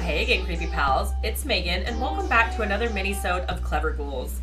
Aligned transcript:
Hey 0.00 0.22
again, 0.22 0.44
creepy 0.44 0.66
pals. 0.68 1.12
It's 1.24 1.44
Maegan, 1.44 1.82
and 1.82 2.00
welcome 2.00 2.28
back 2.28 2.54
to 2.54 2.62
another 2.62 2.88
mini-sode 2.90 3.42
of 3.44 3.62
Clever 3.62 3.90
Ghouls. 3.90 4.40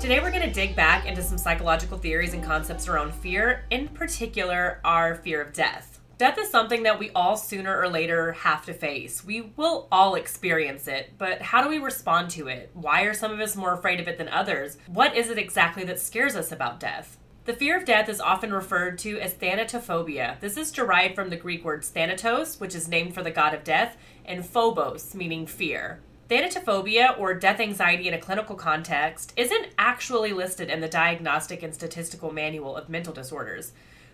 Today 0.00 0.20
we're 0.20 0.32
going 0.32 0.42
to 0.42 0.52
dig 0.52 0.74
back 0.74 1.06
into 1.06 1.22
some 1.22 1.38
psychological 1.38 1.96
theories 1.96 2.34
and 2.34 2.42
concepts 2.42 2.88
around 2.88 3.14
fear, 3.14 3.64
in 3.70 3.88
particular, 3.88 4.80
our 4.84 5.14
fear 5.14 5.40
of 5.40 5.52
death. 5.52 6.00
Death 6.18 6.38
is 6.38 6.50
something 6.50 6.82
that 6.82 6.98
we 6.98 7.10
all 7.14 7.36
sooner 7.36 7.78
or 7.80 7.88
later 7.88 8.32
have 8.32 8.64
to 8.66 8.74
face. 8.74 9.24
We 9.24 9.52
will 9.56 9.88
all 9.92 10.16
experience 10.16 10.88
it, 10.88 11.12
but 11.16 11.40
how 11.40 11.62
do 11.62 11.68
we 11.68 11.78
respond 11.78 12.30
to 12.30 12.48
it? 12.48 12.70
Why 12.74 13.02
are 13.02 13.14
some 13.14 13.32
of 13.32 13.40
us 13.40 13.56
more 13.56 13.72
afraid 13.72 14.00
of 14.00 14.08
it 14.08 14.18
than 14.18 14.28
others? 14.28 14.78
What 14.86 15.16
is 15.16 15.30
it 15.30 15.38
exactly 15.38 15.84
that 15.84 16.00
scares 16.00 16.36
us 16.36 16.52
about 16.52 16.80
death? 16.80 17.18
The 17.44 17.52
fear 17.52 17.76
of 17.76 17.84
death 17.84 18.08
is 18.08 18.22
often 18.22 18.54
referred 18.54 18.98
to 19.00 19.20
as 19.20 19.34
thanatophobia. 19.34 20.40
This 20.40 20.56
is 20.56 20.72
derived 20.72 21.14
from 21.14 21.28
the 21.28 21.36
Greek 21.36 21.62
words 21.62 21.90
thanatos, 21.90 22.58
which 22.58 22.74
is 22.74 22.88
named 22.88 23.14
for 23.14 23.22
the 23.22 23.30
god 23.30 23.52
of 23.52 23.62
death, 23.62 23.98
and 24.24 24.46
phobos, 24.46 25.14
meaning 25.14 25.46
fear. 25.46 26.00
Thanatophobia, 26.30 27.18
or 27.18 27.34
death 27.34 27.60
anxiety 27.60 28.08
in 28.08 28.14
a 28.14 28.18
clinical 28.18 28.56
context, 28.56 29.34
isn't 29.36 29.68
actually 29.76 30.32
listed 30.32 30.70
in 30.70 30.80
the 30.80 30.88
Diagnostic 30.88 31.62
and 31.62 31.74
Statistical 31.74 32.32
Manual 32.32 32.78
of 32.78 32.88
Mental 32.88 33.12
Disorders. 33.12 33.72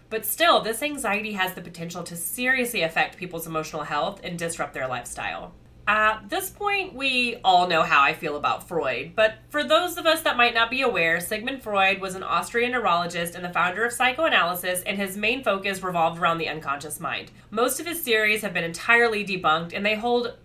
But 0.08 0.26
still, 0.26 0.60
this 0.60 0.82
anxiety 0.82 1.34
has 1.34 1.54
the 1.54 1.60
potential 1.60 2.02
to 2.02 2.16
seriously 2.16 2.82
affect 2.82 3.16
people's 3.16 3.46
emotional 3.46 3.84
health 3.84 4.20
and 4.24 4.36
disrupt 4.36 4.74
their 4.74 4.88
lifestyle. 4.88 5.52
At 5.86 6.28
this 6.28 6.50
point, 6.50 6.94
we 6.94 7.36
all 7.44 7.66
know 7.66 7.82
how 7.82 8.02
I 8.02 8.14
feel 8.14 8.36
about 8.36 8.68
Freud, 8.68 9.12
but 9.16 9.38
for 9.48 9.64
those 9.64 9.96
of 9.96 10.06
us 10.06 10.22
that 10.22 10.36
might 10.36 10.54
not 10.54 10.70
be 10.70 10.82
aware, 10.82 11.18
Sigmund 11.18 11.62
Freud 11.62 12.00
was 12.00 12.14
an 12.14 12.22
Austrian 12.22 12.72
neurologist 12.72 13.34
and 13.34 13.44
the 13.44 13.52
founder 13.52 13.84
of 13.84 13.92
psychoanalysis, 13.92 14.82
and 14.82 14.96
his 14.96 15.16
main 15.16 15.42
focus 15.42 15.82
revolved 15.82 16.20
around 16.20 16.38
the 16.38 16.48
unconscious 16.48 17.00
mind. 17.00 17.32
Most 17.50 17.80
of 17.80 17.86
his 17.86 18.00
theories 18.00 18.42
have 18.42 18.54
been 18.54 18.62
entirely 18.62 19.24
debunked, 19.24 19.72
and 19.74 19.84
they 19.84 19.96
hold 19.96 20.36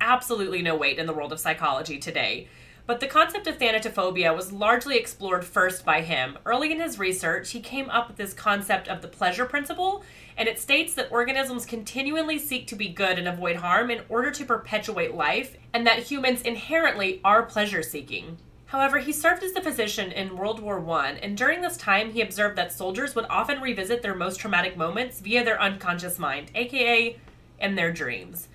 absolutely 0.00 0.62
no 0.62 0.76
weight 0.76 0.98
in 0.98 1.06
the 1.06 1.12
world 1.12 1.32
of 1.32 1.40
psychology 1.40 1.98
today. 1.98 2.48
But 2.86 3.00
the 3.00 3.08
concept 3.08 3.48
of 3.48 3.58
thanatophobia 3.58 4.34
was 4.34 4.52
largely 4.52 4.96
explored 4.96 5.44
first 5.44 5.84
by 5.84 6.02
him. 6.02 6.38
Early 6.46 6.70
in 6.70 6.78
his 6.78 7.00
research, 7.00 7.50
he 7.50 7.60
came 7.60 7.90
up 7.90 8.06
with 8.06 8.16
this 8.16 8.32
concept 8.32 8.86
of 8.86 9.02
the 9.02 9.08
pleasure 9.08 9.44
principle, 9.44 10.04
and 10.36 10.48
it 10.48 10.60
states 10.60 10.94
that 10.94 11.10
organisms 11.10 11.66
continually 11.66 12.38
seek 12.38 12.68
to 12.68 12.76
be 12.76 12.88
good 12.88 13.18
and 13.18 13.26
avoid 13.26 13.56
harm 13.56 13.90
in 13.90 14.02
order 14.08 14.30
to 14.30 14.44
perpetuate 14.44 15.14
life, 15.14 15.56
and 15.72 15.84
that 15.84 16.04
humans 16.04 16.42
inherently 16.42 17.20
are 17.24 17.42
pleasure 17.42 17.82
seeking. 17.82 18.38
However, 18.66 18.98
he 18.98 19.12
served 19.12 19.42
as 19.42 19.56
a 19.56 19.62
physician 19.62 20.12
in 20.12 20.36
World 20.36 20.60
War 20.60 20.88
I, 20.90 21.12
and 21.22 21.36
during 21.36 21.62
this 21.62 21.76
time, 21.76 22.12
he 22.12 22.20
observed 22.20 22.56
that 22.56 22.72
soldiers 22.72 23.16
would 23.16 23.26
often 23.28 23.60
revisit 23.60 24.02
their 24.02 24.14
most 24.14 24.38
traumatic 24.38 24.76
moments 24.76 25.20
via 25.20 25.44
their 25.44 25.60
unconscious 25.60 26.20
mind, 26.20 26.52
aka 26.54 27.16
in 27.58 27.74
their 27.74 27.92
dreams. 27.92 28.46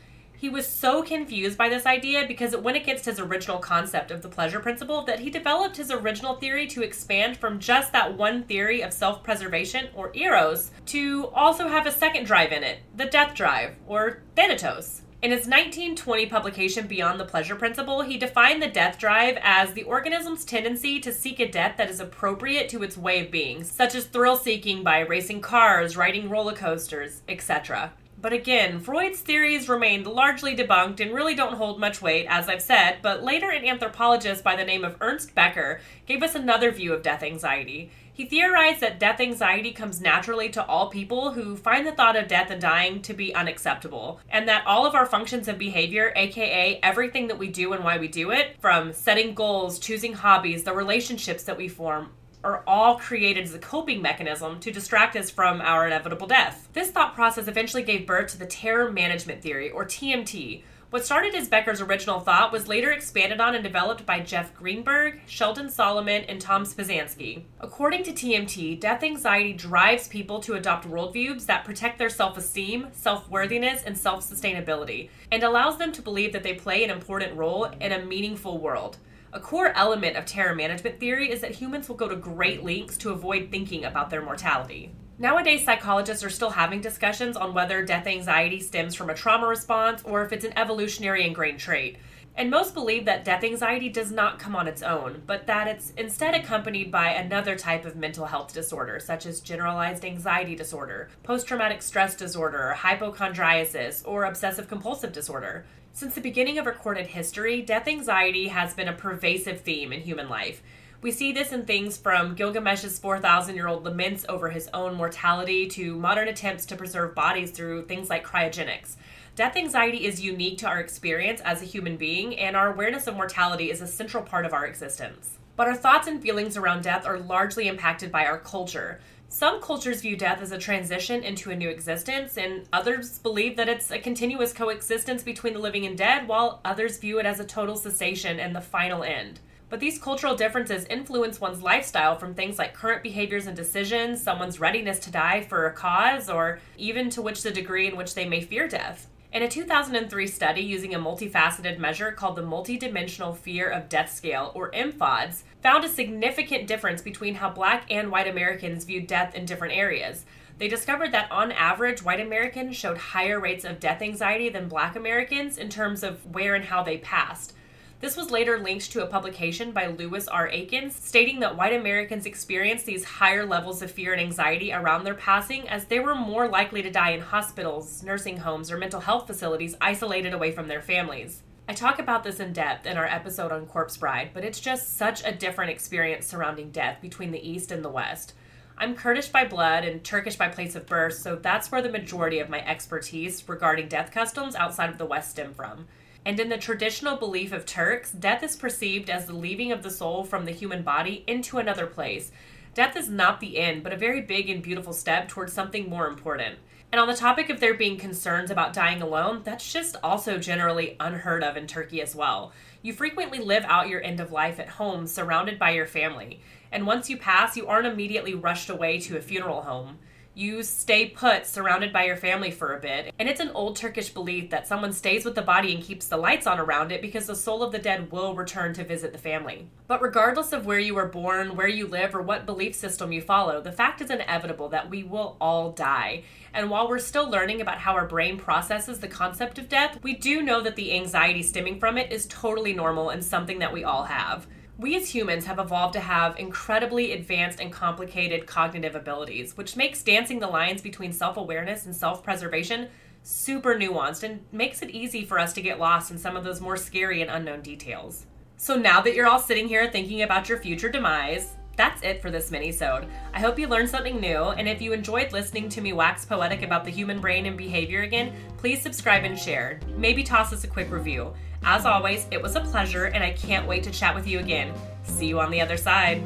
He 0.42 0.50
was 0.50 0.66
so 0.66 1.04
confused 1.04 1.56
by 1.56 1.70
this 1.70 1.86
idea 1.86 2.26
because 2.28 2.54
it 2.54 2.64
went 2.64 2.76
against 2.76 3.06
his 3.06 3.20
original 3.20 3.60
concept 3.60 4.10
of 4.10 4.24
the 4.24 4.28
pleasure 4.28 4.60
principle 4.60 5.04
that 5.04 5.20
he 5.20 5.30
developed 5.30 5.78
his 5.78 5.92
original 5.92 6.34
theory 6.34 6.66
to 6.66 6.82
expand 6.82 7.38
from 7.38 7.60
just 7.60 7.92
that 7.92 8.18
one 8.18 8.42
theory 8.46 8.82
of 8.82 8.92
self 8.92 9.22
preservation, 9.22 9.90
or 9.94 10.10
eros, 10.16 10.72
to 10.88 11.28
also 11.36 11.68
have 11.68 11.86
a 11.86 11.92
second 11.92 12.24
drive 12.26 12.52
in 12.52 12.64
it, 12.64 12.80
the 12.98 13.06
death 13.06 13.36
drive, 13.36 13.76
or 13.86 14.24
thanatos. 14.36 15.04
In 15.22 15.30
his 15.30 15.46
1920 15.46 16.26
publication 16.26 16.88
Beyond 16.88 17.20
the 17.20 17.26
Pleasure 17.26 17.54
Principle, 17.54 18.02
he 18.02 18.18
defined 18.18 18.64
the 18.64 18.68
death 18.68 18.98
drive 18.98 19.38
as 19.44 19.74
the 19.74 19.84
organism's 19.84 20.44
tendency 20.44 21.00
to 21.02 21.14
seek 21.14 21.40
a 21.40 21.48
death 21.48 21.78
that 21.78 21.92
is 21.92 22.00
appropriate 22.00 22.68
to 22.70 22.82
its 22.82 22.98
way 22.98 23.24
of 23.24 23.30
being, 23.30 23.64
such 23.64 23.94
as 23.94 24.06
thrill 24.06 24.36
seeking 24.36 24.82
by 24.82 25.02
racing 25.02 25.42
cars, 25.42 25.96
riding 25.96 26.28
roller 26.28 26.56
coasters, 26.56 27.22
etc. 27.30 27.94
But 28.22 28.34
again, 28.34 28.80
Freud's 28.80 29.20
theories 29.20 29.68
remained 29.68 30.06
largely 30.06 30.56
debunked 30.56 31.00
and 31.00 31.12
really 31.12 31.34
don't 31.34 31.56
hold 31.56 31.80
much 31.80 32.04
weight, 32.04 32.28
as 32.30 32.48
I've 32.48 32.62
said, 32.62 33.00
but 33.02 33.24
later 33.24 33.50
an 33.50 33.66
anthropologist 33.66 34.44
by 34.44 34.56
the 34.56 34.64
name 34.64 34.86
of 34.86 34.96
Ernest 35.02 35.34
Becker 35.34 35.82
gave 36.06 36.22
us 36.22 36.36
another 36.36 36.72
view 36.72 36.94
of 36.94 37.02
death 37.02 37.24
anxiety. 37.24 37.90
He 38.14 38.26
theorized 38.26 38.82
that 38.82 39.00
death 39.00 39.20
anxiety 39.20 39.72
comes 39.72 40.02
naturally 40.02 40.50
to 40.50 40.64
all 40.64 40.92
people 40.92 41.32
who 41.32 41.56
find 41.56 41.88
the 41.88 41.94
thought 41.94 42.16
of 42.16 42.28
death 42.28 42.52
and 42.52 42.62
dying 42.62 43.02
to 43.02 43.16
be 43.16 43.34
unacceptable, 43.34 44.20
and 44.30 44.48
that 44.48 44.68
all 44.68 44.86
of 44.86 44.94
our 44.94 45.08
functions 45.08 45.48
of 45.48 45.58
behavior, 45.58 46.14
aka 46.16 46.80
everything 46.84 47.28
that 47.28 47.40
we 47.40 47.48
do 47.48 47.74
and 47.74 47.84
why 47.84 47.98
we 47.98 48.08
do 48.08 48.30
it, 48.30 48.56
from 48.60 48.94
setting 48.94 49.34
goals, 49.34 49.80
choosing 49.80 50.14
hobbies, 50.14 50.64
the 50.64 50.74
relationships 50.74 51.44
that 51.46 51.58
we 51.58 51.68
form, 51.68 52.12
are 52.44 52.64
all 52.66 52.98
created 52.98 53.44
as 53.44 53.54
a 53.54 53.60
coping 53.60 54.02
mechanism 54.02 54.60
to 54.60 54.72
distract 54.72 55.16
us 55.16 55.30
from 55.30 55.62
our 55.62 55.86
inevitable 55.86 56.28
death. 56.28 56.68
This 56.74 56.92
thought 56.92 57.16
process 57.16 57.48
eventually 57.48 57.84
gave 57.84 58.08
birth 58.08 58.32
to 58.32 58.38
the 58.38 58.46
terror 58.46 58.92
management 58.92 59.42
theory, 59.42 59.70
or 59.70 59.86
TMT. 59.86 60.64
What 60.92 61.06
started 61.06 61.34
as 61.36 61.48
Becker's 61.48 61.80
original 61.80 62.20
thought 62.20 62.52
was 62.52 62.68
later 62.68 62.92
expanded 62.92 63.40
on 63.40 63.56
and 63.56 63.64
developed 63.64 64.06
by 64.06 64.20
Jeff 64.20 64.54
Greenberg, 64.54 65.22
Sheldon 65.26 65.70
Solomon, 65.70 66.26
and 66.26 66.42
Tom 66.42 66.66
Pyszczynski. 66.66 67.44
According 67.62 68.04
to 68.04 68.12
TMT, 68.12 68.78
death 68.78 69.02
anxiety 69.02 69.54
drives 69.54 70.10
people 70.10 70.42
to 70.42 70.56
adopt 70.56 70.90
worldviews 70.90 71.46
that 71.46 71.64
protect 71.64 71.98
their 71.98 72.10
self 72.10 72.38
esteem, 72.38 72.90
self 72.92 73.30
worthiness, 73.30 73.84
and 73.84 73.98
self 73.98 74.30
sustainability, 74.30 75.08
and 75.32 75.44
allows 75.44 75.78
them 75.78 75.94
to 75.94 76.02
believe 76.02 76.34
that 76.34 76.44
they 76.44 76.56
play 76.56 76.84
an 76.84 76.90
important 76.90 77.38
role 77.38 77.72
in 77.80 77.94
a 77.94 78.06
meaningful 78.06 78.58
world. 78.58 78.98
A 79.34 79.40
core 79.40 79.72
element 79.78 80.18
of 80.18 80.26
terror 80.26 80.54
management 80.54 81.00
theory 81.00 81.32
is 81.32 81.40
that 81.40 81.52
humans 81.52 81.88
will 81.88 81.96
go 81.96 82.10
to 82.10 82.18
great 82.18 82.64
lengths 82.64 82.98
to 82.98 83.12
avoid 83.12 83.50
thinking 83.50 83.86
about 83.86 84.10
their 84.10 84.22
mortality. 84.22 84.92
Nowadays, 85.20 85.64
psychologists 85.64 86.24
are 86.24 86.30
still 86.30 86.50
having 86.50 86.82
discussions 86.82 87.38
on 87.38 87.54
whether 87.54 87.84
death 87.84 88.08
anxiety 88.08 88.60
stems 88.60 88.96
from 88.96 89.10
a 89.10 89.14
trauma 89.14 89.48
response 89.48 90.02
or 90.04 90.24
if 90.24 90.32
it's 90.32 90.46
an 90.46 90.58
evolutionary 90.58 91.26
ingrained 91.26 91.60
trait. 91.60 91.98
And 92.36 92.50
most 92.50 92.74
believe 92.74 93.06
that 93.06 93.26
death 93.26 93.44
anxiety 93.44 93.90
does 93.90 94.10
not 94.10 94.40
come 94.40 94.56
on 94.56 94.68
its 94.68 94.82
own, 94.82 95.22
but 95.28 95.48
that 95.48 95.68
it's 95.68 95.92
instead 95.98 96.34
accompanied 96.34 96.90
by 96.90 97.10
another 97.10 97.58
type 97.58 97.86
of 97.86 97.98
mental 97.98 98.26
health 98.26 98.54
disorder, 98.54 99.00
such 99.00 99.26
as 99.26 99.42
generalized 99.42 100.06
anxiety 100.06 100.56
disorder, 100.56 101.10
post 101.24 101.46
traumatic 101.46 101.82
stress 101.82 102.16
disorder, 102.16 102.74
hypochondriasis, 102.78 104.02
or 104.06 104.24
obsessive 104.24 104.70
compulsive 104.70 105.12
disorder. 105.12 105.66
Since 105.92 106.16
the 106.16 106.22
beginning 106.22 106.58
of 106.58 106.66
recorded 106.66 107.08
history, 107.08 107.62
death 107.62 107.88
anxiety 107.88 108.48
has 108.48 108.74
been 108.74 108.88
a 108.88 108.94
pervasive 108.94 109.60
theme 109.60 109.92
in 109.92 110.02
human 110.02 110.30
life. 110.30 110.64
We 111.02 111.12
see 111.12 111.32
this 111.32 111.52
in 111.52 111.66
things 111.66 111.98
from 111.98 112.36
Gilgamesh's 112.36 113.00
4,000 113.00 113.56
year 113.56 113.68
old 113.68 113.84
laments 113.84 114.24
over 114.30 114.50
his 114.50 114.70
own 114.72 114.94
mortality 114.94 115.68
to 115.70 115.96
modern 115.96 116.28
attempts 116.28 116.68
to 116.68 116.76
preserve 116.76 117.16
bodies 117.16 117.50
through 117.50 117.86
things 117.86 118.08
like 118.08 118.24
cryogenics. 118.24 118.98
Death 119.36 119.56
anxiety 119.56 120.06
is 120.06 120.22
unique 120.22 120.60
to 120.60 120.68
our 120.68 120.80
experience 120.80 121.42
as 121.42 121.60
a 121.64 121.66
human 121.66 121.98
being, 121.98 122.38
and 122.38 122.56
our 122.56 122.72
awareness 122.72 123.08
of 123.08 123.16
mortality 123.16 123.72
is 123.72 123.82
a 123.82 123.88
central 123.88 124.22
part 124.22 124.46
of 124.46 124.54
our 124.54 124.68
existence. 124.68 125.40
But 125.56 125.68
our 125.68 125.76
thoughts 125.76 126.08
and 126.08 126.22
feelings 126.22 126.56
around 126.56 126.84
death 126.84 127.08
are 127.08 127.18
largely 127.18 127.68
impacted 127.68 128.12
by 128.12 128.26
our 128.28 128.38
culture. 128.38 129.00
Some 129.28 129.60
cultures 129.60 130.02
view 130.02 130.16
death 130.16 130.40
as 130.40 130.52
a 130.52 130.60
transition 130.60 131.24
into 131.24 131.50
a 131.50 131.56
new 131.56 131.70
existence, 131.70 132.38
and 132.38 132.68
others 132.72 133.18
believe 133.18 133.58
that 133.58 133.70
it's 133.70 133.90
a 133.90 133.98
continuous 133.98 134.54
coexistence 134.54 135.24
between 135.24 135.54
the 135.54 135.60
living 135.60 135.88
and 135.88 135.98
dead, 135.98 136.28
while 136.28 136.62
others 136.64 137.00
view 137.00 137.18
it 137.18 137.26
as 137.26 137.40
a 137.40 137.46
total 137.46 137.76
cessation 137.76 138.40
and 138.40 138.56
the 138.56 138.62
final 138.62 139.04
end. 139.04 139.40
But 139.72 139.80
these 139.80 139.98
cultural 139.98 140.36
differences 140.36 140.84
influence 140.90 141.40
one's 141.40 141.64
lifestyle 141.64 142.18
from 142.18 142.34
things 142.34 142.60
like 142.60 142.74
current 142.74 143.02
behaviors 143.02 143.48
and 143.48 143.56
decisions, 143.56 144.22
someone's 144.22 144.60
readiness 144.60 145.00
to 145.00 145.12
die 145.12 145.44
for 145.44 145.66
a 145.66 145.72
cause, 145.72 146.30
or 146.30 146.60
even 146.78 147.10
to 147.12 147.22
which 147.22 147.42
the 147.42 147.52
degree 147.52 147.88
in 147.88 147.96
which 147.96 148.14
they 148.14 148.28
may 148.28 148.42
fear 148.42 148.68
death. 148.68 149.08
In 149.32 149.44
a 149.44 149.48
2003 149.48 150.28
study 150.28 150.60
using 150.60 150.94
a 150.94 151.00
multifaceted 151.00 151.78
measure 151.80 152.12
called 152.12 152.36
the 152.36 152.42
Multidimensional 152.42 153.38
Fear 153.38 153.70
of 153.70 153.88
Death 153.88 154.12
Scale, 154.12 154.52
or 154.54 154.72
MFODS, 154.72 155.44
found 155.64 155.86
a 155.86 155.90
significant 155.90 156.68
difference 156.68 157.02
between 157.02 157.36
how 157.36 157.50
black 157.50 157.90
and 157.90 158.12
white 158.12 158.28
Americans 158.28 158.84
viewed 158.84 159.08
death 159.08 159.34
in 159.34 159.46
different 159.46 159.74
areas. 159.74 160.26
They 160.58 160.68
discovered 160.68 161.14
that 161.14 161.32
on 161.32 161.54
average, 161.54 162.04
white 162.04 162.20
Americans 162.20 162.76
showed 162.76 162.98
higher 162.98 163.40
rates 163.40 163.64
of 163.64 163.80
death 163.80 164.02
anxiety 164.02 164.50
than 164.50 164.68
black 164.68 164.98
Americans 164.98 165.58
in 165.58 165.70
terms 165.70 166.04
of 166.04 166.36
where 166.36 166.56
and 166.56 166.66
how 166.66 166.84
they 166.84 166.98
passed. 166.98 167.54
This 168.02 168.18
was 168.18 168.32
later 168.32 168.58
linked 168.58 168.92
to 168.94 169.04
a 169.04 169.08
publication 169.08 169.74
by 169.74 169.86
Lewis 169.86 170.28
R. 170.28 170.48
Akins 170.48 170.96
stating 170.96 171.40
that 171.42 171.56
white 171.56 171.74
Americans 171.74 172.26
experienced 172.26 172.88
these 172.88 173.04
higher 173.04 173.46
levels 173.46 173.84
of 173.84 173.92
fear 173.92 174.12
and 174.12 174.20
anxiety 174.20 174.74
around 174.74 175.04
their 175.04 175.14
passing 175.14 175.70
as 175.70 175.86
they 175.86 176.00
were 176.00 176.16
more 176.16 176.48
likely 176.48 176.82
to 176.82 176.90
die 176.90 177.12
in 177.12 177.22
hospitals, 177.22 178.02
nursing 178.02 178.38
homes, 178.38 178.72
or 178.72 178.78
mental 178.80 179.02
health 179.02 179.28
facilities 179.28 179.76
isolated 179.80 180.34
away 180.34 180.52
from 180.52 180.68
their 180.68 180.82
families. 180.82 181.44
I 181.70 181.74
talk 181.74 182.00
about 182.00 182.24
this 182.24 182.40
in 182.40 182.54
depth 182.54 182.88
in 182.88 182.98
our 182.98 183.06
episode 183.06 183.52
on 183.52 183.68
Corpse 183.68 183.98
Bride, 183.98 184.32
but 184.34 184.44
it's 184.44 184.60
just 184.60 184.98
such 184.98 185.24
a 185.24 185.32
different 185.32 185.70
experience 185.70 186.26
surrounding 186.26 186.72
death 186.72 187.04
between 187.04 187.30
the 187.30 187.48
East 187.48 187.72
and 187.72 187.86
the 187.86 187.90
West. 187.90 188.34
I'm 188.80 188.96
Kurdish 188.96 189.28
by 189.28 189.46
blood 189.46 189.86
and 189.86 190.04
Turkish 190.04 190.38
by 190.38 190.48
place 190.48 190.76
of 190.76 190.88
birth, 190.88 191.14
so 191.14 191.36
that's 191.36 191.72
where 191.72 191.84
the 191.84 191.90
majority 191.90 192.40
of 192.40 192.50
my 192.50 192.66
expertise 192.68 193.48
regarding 193.48 193.90
death 193.90 194.12
customs 194.12 194.56
outside 194.56 194.90
of 194.90 194.98
the 194.98 195.06
West 195.06 195.30
stem 195.30 195.54
from. 195.54 195.86
And 196.26 196.40
in 196.40 196.50
the 196.50 196.58
traditional 196.58 197.18
belief 197.18 197.52
of 197.52 197.66
Turks, 197.66 198.12
death 198.12 198.44
is 198.44 198.56
perceived 198.56 199.10
as 199.10 199.26
the 199.26 199.34
leaving 199.34 199.72
of 199.72 199.82
the 199.82 199.90
soul 199.90 200.24
from 200.24 200.46
the 200.46 200.52
human 200.52 200.84
body 200.84 201.24
into 201.26 201.58
another 201.58 201.88
place. 201.88 202.32
Death 202.74 202.96
is 202.96 203.10
not 203.10 203.40
the 203.40 203.58
end, 203.58 203.84
but 203.84 203.92
a 203.92 203.98
very 203.98 204.22
big 204.22 204.50
and 204.50 204.62
beautiful 204.62 204.94
step 204.94 205.28
towards 205.28 205.52
something 205.52 205.90
more 205.90 206.08
important. 206.08 206.60
And 206.92 207.02
on 207.02 207.08
the 207.08 207.16
topic 207.16 207.50
of 207.50 207.60
there 207.60 207.74
being 207.74 207.98
concerns 207.98 208.52
about 208.52 208.74
dying 208.74 209.02
alone, 209.02 209.42
that's 209.44 209.72
just 209.72 209.96
also 210.04 210.38
generally 210.38 210.96
unheard 211.00 211.44
of 211.44 211.58
in 211.58 211.66
Turkey 211.66 212.02
as 212.02 212.16
well. 212.16 212.52
You 212.82 212.94
frequently 212.94 213.40
live 213.40 213.64
out 213.66 213.90
your 213.90 214.04
end 214.04 214.20
of 214.20 214.32
life 214.32 214.60
at 214.60 214.70
home 214.70 215.08
surrounded 215.08 215.58
by 215.58 215.72
your 215.72 215.86
family, 215.88 216.42
and 216.72 216.86
once 216.86 217.10
you 217.10 217.18
pass, 217.18 217.58
you 217.58 217.66
aren't 217.68 217.88
immediately 217.88 218.34
rushed 218.34 218.70
away 218.70 219.00
to 219.00 219.18
a 219.18 219.22
funeral 219.22 219.64
home 219.64 220.00
you 220.34 220.64
stay 220.64 221.08
put 221.08 221.46
surrounded 221.46 221.92
by 221.92 222.06
your 222.06 222.16
family 222.16 222.52
for 222.52 222.74
a 222.74 222.80
bit. 222.80 223.14
And 223.20 223.28
it's 223.28 223.42
an 223.42 223.50
old 223.50 223.76
Turkish 223.76 224.10
belief 224.10 224.50
that 224.50 224.68
someone 224.68 224.94
stays 224.94 225.26
with 225.26 225.36
the 225.36 225.42
body 225.42 225.74
and 225.74 225.84
keeps 225.84 226.08
the 226.08 226.18
lights 226.18 226.48
on 226.48 226.60
around 226.60 226.92
it 226.92 227.02
because 227.02 227.28
the 227.28 227.36
soul 227.36 227.62
of 227.62 227.72
the 227.72 227.80
dead 227.80 228.12
will 228.12 228.34
return 228.34 228.74
to 228.76 228.84
visit 228.84 229.12
the 229.12 229.18
family. 229.18 229.68
But 229.88 230.02
regardless 230.02 230.54
of 230.54 230.66
where 230.66 230.80
you 230.80 230.96
were 230.96 231.08
born, 231.08 231.58
where 231.58 231.68
you 231.68 231.86
live, 231.86 232.16
or 232.16 232.22
what 232.22 232.46
belief 232.46 232.76
system 232.76 233.12
you 233.12 233.22
follow, 233.22 233.60
the 233.60 233.74
fact 233.74 234.02
is 234.02 234.10
inevitable 234.10 234.70
that 234.70 234.90
we 234.90 235.04
will 235.04 235.36
all 235.42 235.72
die. 235.72 236.24
And 236.54 236.70
while 236.70 236.88
we're 236.88 237.00
still 237.00 237.30
learning 237.30 237.60
about 237.60 237.80
how 237.80 237.94
our 237.94 238.08
brain 238.08 238.38
processes 238.38 239.00
the 239.00 239.08
concept 239.08 239.60
of 239.60 239.68
death, 239.68 240.00
we 240.02 240.16
do 240.16 240.42
know 240.42 240.62
that 240.62 240.78
the 240.78 240.94
anxiety 240.94 241.44
stemming 241.44 241.80
from 241.80 241.98
it 241.98 242.12
is 242.12 242.26
totally 242.28 242.74
normal 242.74 243.10
and 243.10 243.24
something 243.24 243.60
that 243.60 243.74
we 243.74 243.84
all 243.84 244.06
have 244.06 244.48
we 244.82 244.96
as 244.96 245.14
humans 245.14 245.46
have 245.46 245.60
evolved 245.60 245.94
to 245.94 246.00
have 246.00 246.40
incredibly 246.40 247.12
advanced 247.12 247.60
and 247.60 247.72
complicated 247.72 248.48
cognitive 248.48 248.96
abilities, 248.96 249.56
which 249.56 249.76
makes 249.76 250.02
dancing 250.02 250.40
the 250.40 250.48
lines 250.48 250.82
between 250.82 251.14
self 251.14 251.38
awareness 251.38 251.86
and 251.86 251.96
self 251.96 252.24
preservation 252.24 252.90
super 253.22 253.76
nuanced 253.76 254.24
and 254.24 254.44
makes 254.52 254.82
it 254.82 254.90
easy 254.90 255.24
for 255.24 255.38
us 255.38 255.54
to 255.54 255.62
get 255.62 255.80
lost 255.80 256.10
in 256.10 256.18
some 256.18 256.36
of 256.36 256.44
those 256.44 256.60
more 256.60 256.78
scary 256.78 257.22
and 257.22 257.30
unknown 257.30 257.62
details. 257.62 258.26
So 258.58 258.76
now 258.76 259.02
that 259.02 259.14
you're 259.14 259.28
all 259.28 259.40
sitting 259.40 259.68
here 259.68 259.88
thinking 259.92 260.24
about 260.24 260.50
your 260.50 260.58
future 260.58 260.90
demise, 260.90 261.54
that's 261.82 262.04
it 262.04 262.22
for 262.22 262.30
this 262.30 262.52
mini-sode. 262.52 263.08
I 263.34 263.40
hope 263.40 263.58
you 263.58 263.68
learned 263.68 263.90
something 263.90 264.22
new, 264.22 264.38
and 264.38 264.70
if 264.70 264.84
you 264.84 264.94
enjoyed 264.94 265.34
listening 265.34 265.68
to 265.70 265.82
me 265.82 265.94
wax 265.94 266.26
poetic 266.26 266.62
about 266.62 266.86
the 266.86 266.92
human 266.92 267.20
brain 267.20 267.48
and 267.48 267.58
behavior 267.58 268.04
again, 268.04 268.34
please 268.58 268.84
subscribe 268.84 269.24
and 269.24 269.38
share. 269.38 269.80
Maybe 269.98 270.22
toss 270.22 270.54
us 270.54 270.64
a 270.64 270.68
quick 270.68 270.92
review. 270.92 271.34
As 271.64 271.88
always, 271.88 272.28
it 272.30 272.40
was 272.40 272.56
a 272.56 272.62
pleasure, 272.62 273.06
and 273.06 273.24
I 273.24 273.32
can't 273.32 273.68
wait 273.68 273.82
to 273.86 273.90
chat 273.90 274.14
with 274.14 274.28
you 274.28 274.38
again. 274.38 274.72
See 275.02 275.26
you 275.26 275.40
on 275.40 275.50
the 275.50 275.60
other 275.60 275.76
side. 275.76 276.24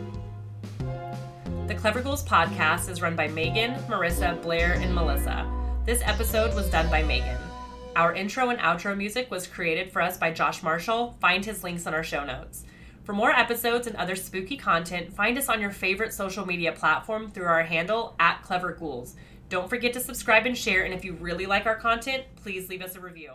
The 1.68 1.76
Clever 1.76 2.02
Ghouls 2.02 2.26
podcast 2.26 2.90
is 2.90 3.02
run 3.02 3.16
by 3.16 3.30
Maegan, 3.30 3.76
Marissa, 3.88 4.42
Blair, 4.42 4.74
and 4.74 4.94
Melissa. 4.94 5.50
This 5.86 6.02
episode 6.04 6.54
was 6.54 6.70
done 6.70 6.90
by 6.90 7.02
Maegan. 7.04 7.38
Our 7.96 8.14
intro 8.14 8.50
and 8.50 8.60
outro 8.60 8.98
music 8.98 9.32
was 9.32 9.48
created 9.48 9.94
for 9.94 10.02
us 10.02 10.18
by 10.18 10.32
Josh 10.32 10.62
Marshall. 10.64 11.16
Find 11.22 11.46
his 11.46 11.64
links 11.64 11.86
in 11.86 11.94
our 11.94 12.04
show 12.04 12.26
notes. 12.26 12.66
For 13.06 13.14
more 13.14 13.30
episodes 13.30 13.86
and 13.86 13.96
other 13.98 14.16
spooky 14.16 14.58
content, 14.58 15.14
find 15.14 15.38
us 15.38 15.48
on 15.48 15.62
your 15.62 15.70
favorite 15.70 16.12
social 16.12 16.44
media 16.44 16.72
platform 16.72 17.30
through 17.30 17.46
our 17.46 17.62
handle 17.62 18.16
at 18.20 18.42
Clever 18.42 18.74
Ghouls. 18.74 19.16
Don't 19.48 19.70
forget 19.70 19.94
to 19.94 20.00
subscribe 20.00 20.48
and 20.48 20.58
share, 20.58 20.86
and 20.86 20.94
if 20.94 21.06
you 21.06 21.14
really 21.14 21.46
like 21.46 21.68
our 21.68 21.76
content, 21.76 22.24
please 22.36 22.68
leave 22.68 22.82
us 22.82 22.96
a 22.96 23.00
review. 23.00 23.34